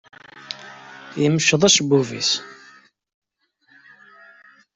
Yemceḍ 1.21 1.61
acebbub-is. 1.67 2.31